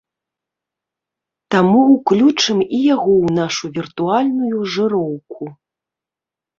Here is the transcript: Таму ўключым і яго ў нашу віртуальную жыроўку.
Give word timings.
Таму 1.57 1.81
ўключым 1.95 2.65
і 2.75 2.79
яго 2.95 3.11
ў 3.23 3.39
нашу 3.39 3.65
віртуальную 3.79 4.55
жыроўку. 4.77 5.43